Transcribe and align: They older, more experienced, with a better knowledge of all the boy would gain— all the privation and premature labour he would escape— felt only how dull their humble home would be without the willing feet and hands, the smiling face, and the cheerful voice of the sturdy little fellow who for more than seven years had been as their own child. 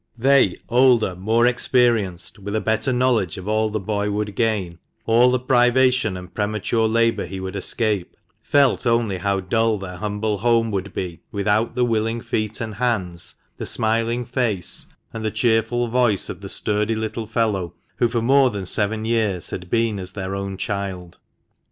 They 0.17 0.55
older, 0.67 1.13
more 1.15 1.45
experienced, 1.45 2.39
with 2.39 2.55
a 2.55 2.59
better 2.59 2.91
knowledge 2.91 3.37
of 3.37 3.47
all 3.47 3.69
the 3.69 3.79
boy 3.79 4.09
would 4.09 4.35
gain— 4.35 4.79
all 5.05 5.29
the 5.29 5.37
privation 5.37 6.17
and 6.17 6.33
premature 6.33 6.87
labour 6.87 7.27
he 7.27 7.39
would 7.39 7.55
escape— 7.55 8.17
felt 8.41 8.87
only 8.87 9.19
how 9.19 9.41
dull 9.41 9.77
their 9.77 9.97
humble 9.97 10.39
home 10.39 10.71
would 10.71 10.91
be 10.91 11.21
without 11.31 11.75
the 11.75 11.85
willing 11.85 12.19
feet 12.19 12.59
and 12.59 12.73
hands, 12.73 13.35
the 13.57 13.65
smiling 13.67 14.25
face, 14.25 14.87
and 15.13 15.23
the 15.23 15.29
cheerful 15.29 15.87
voice 15.87 16.29
of 16.29 16.41
the 16.41 16.49
sturdy 16.49 16.95
little 16.95 17.27
fellow 17.27 17.75
who 17.97 18.07
for 18.07 18.23
more 18.23 18.49
than 18.49 18.65
seven 18.65 19.05
years 19.05 19.51
had 19.51 19.69
been 19.69 19.99
as 19.99 20.13
their 20.13 20.33
own 20.33 20.57
child. 20.57 21.19